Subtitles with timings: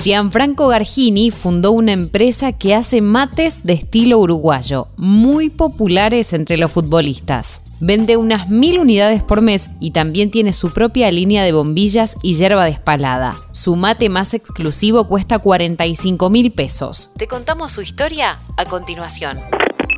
[0.00, 6.70] Gianfranco Gargini fundó una empresa que hace mates de estilo uruguayo, muy populares entre los
[6.70, 7.62] futbolistas.
[7.80, 12.34] Vende unas mil unidades por mes y también tiene su propia línea de bombillas y
[12.34, 13.34] hierba despalada.
[13.50, 17.10] Su mate más exclusivo cuesta 45 mil pesos.
[17.16, 19.36] Te contamos su historia a continuación.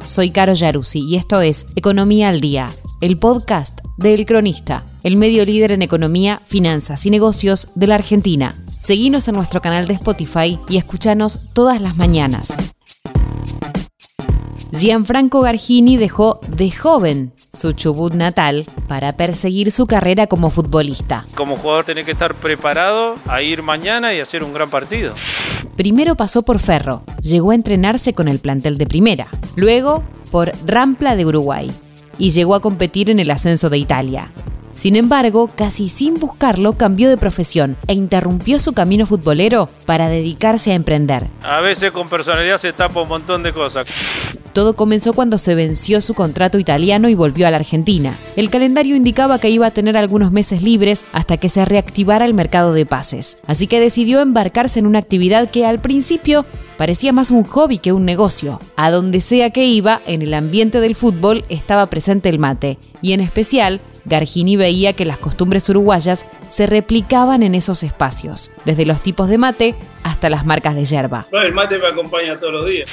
[0.06, 2.70] Soy Caro Yaruzzi y esto es Economía al Día,
[3.02, 7.96] el podcast de El Cronista, el medio líder en economía, finanzas y negocios de la
[7.96, 8.56] Argentina.
[8.80, 12.56] Seguinos en nuestro canal de Spotify y escuchanos todas las mañanas.
[14.72, 21.26] Gianfranco Gargini dejó de joven su Chubut natal para perseguir su carrera como futbolista.
[21.36, 25.12] Como jugador tiene que estar preparado a ir mañana y hacer un gran partido.
[25.76, 31.16] Primero pasó por Ferro, llegó a entrenarse con el plantel de primera, luego por Rampla
[31.16, 31.70] de Uruguay
[32.16, 34.32] y llegó a competir en el ascenso de Italia.
[34.80, 40.72] Sin embargo, casi sin buscarlo, cambió de profesión e interrumpió su camino futbolero para dedicarse
[40.72, 41.26] a emprender.
[41.42, 43.86] A veces con personalidad se tapa un montón de cosas.
[44.54, 48.16] Todo comenzó cuando se venció su contrato italiano y volvió a la Argentina.
[48.36, 52.32] El calendario indicaba que iba a tener algunos meses libres hasta que se reactivara el
[52.32, 53.42] mercado de pases.
[53.46, 56.46] Así que decidió embarcarse en una actividad que al principio
[56.80, 58.58] parecía más un hobby que un negocio.
[58.74, 63.12] A donde sea que iba, en el ambiente del fútbol estaba presente el mate, y
[63.12, 69.02] en especial Gargini veía que las costumbres uruguayas se replicaban en esos espacios, desde los
[69.02, 71.26] tipos de mate hasta las marcas de yerba.
[71.32, 72.88] el mate me acompaña todos los días.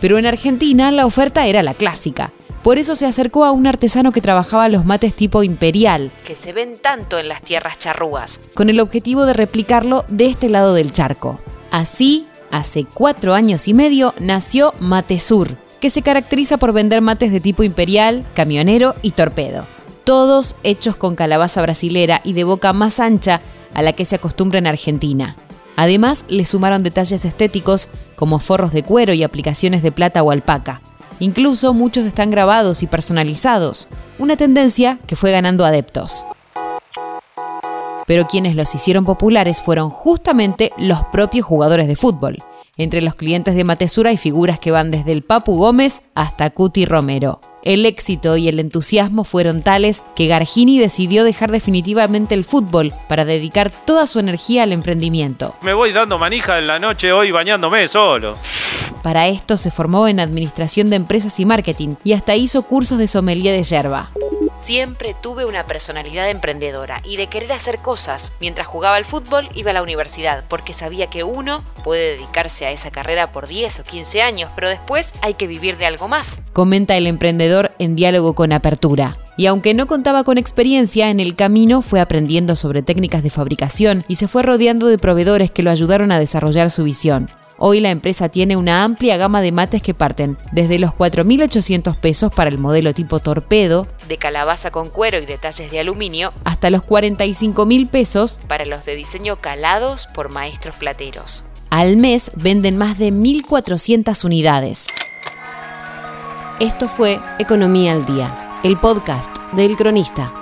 [0.00, 2.32] Pero en Argentina la oferta era la clásica.
[2.62, 6.52] Por eso se acercó a un artesano que trabajaba los mates tipo imperial, que se
[6.52, 10.92] ven tanto en las tierras charrúas, con el objetivo de replicarlo de este lado del
[10.92, 11.40] charco.
[11.72, 17.40] Así, hace cuatro años y medio nació Matesur, que se caracteriza por vender mates de
[17.40, 19.66] tipo imperial, camionero y torpedo
[20.04, 23.40] todos hechos con calabaza brasilera y de boca más ancha
[23.72, 25.36] a la que se acostumbra en Argentina.
[25.76, 30.80] Además, le sumaron detalles estéticos como forros de cuero y aplicaciones de plata o alpaca.
[31.18, 36.26] Incluso muchos están grabados y personalizados, una tendencia que fue ganando adeptos.
[38.06, 42.38] Pero quienes los hicieron populares fueron justamente los propios jugadores de fútbol.
[42.76, 46.86] Entre los clientes de Matesura hay figuras que van desde el Papu Gómez hasta Cuti
[46.86, 47.40] Romero.
[47.62, 53.24] El éxito y el entusiasmo fueron tales que Gargini decidió dejar definitivamente el fútbol para
[53.24, 55.54] dedicar toda su energía al emprendimiento.
[55.62, 58.32] Me voy dando manija en la noche hoy bañándome solo.
[59.04, 63.06] Para esto se formó en Administración de Empresas y Marketing y hasta hizo cursos de
[63.06, 64.10] sommelier de yerba.
[64.54, 68.34] Siempre tuve una personalidad emprendedora y de querer hacer cosas.
[68.40, 72.70] Mientras jugaba al fútbol iba a la universidad porque sabía que uno puede dedicarse a
[72.70, 76.40] esa carrera por 10 o 15 años, pero después hay que vivir de algo más.
[76.52, 79.16] Comenta el emprendedor en diálogo con apertura.
[79.36, 84.04] Y aunque no contaba con experiencia, en el camino fue aprendiendo sobre técnicas de fabricación
[84.06, 87.28] y se fue rodeando de proveedores que lo ayudaron a desarrollar su visión.
[87.56, 92.32] Hoy la empresa tiene una amplia gama de mates que parten desde los 4.800 pesos
[92.32, 96.82] para el modelo tipo torpedo, de calabaza con cuero y detalles de aluminio, hasta los
[96.82, 101.44] 45.000 pesos para los de diseño calados por maestros plateros.
[101.70, 104.88] Al mes venden más de 1.400 unidades.
[106.60, 110.32] Esto fue Economía al Día, el podcast del Cronista.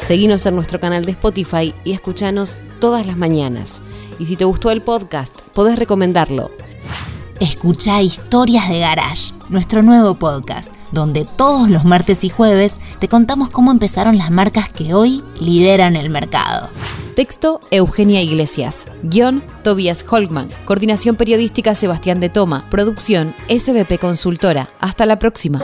[0.00, 3.82] Seguinos en nuestro canal de Spotify y escuchanos todas las mañanas.
[4.18, 6.50] Y si te gustó el podcast, podés recomendarlo.
[7.40, 13.48] Escucha Historias de Garage, nuestro nuevo podcast, donde todos los martes y jueves te contamos
[13.48, 16.68] cómo empezaron las marcas que hoy lideran el mercado.
[17.14, 18.88] Texto Eugenia Iglesias.
[19.02, 20.50] Guión Tobias Holkman.
[20.66, 22.68] Coordinación periodística Sebastián de Toma.
[22.68, 24.70] Producción SBP Consultora.
[24.78, 25.60] Hasta la próxima.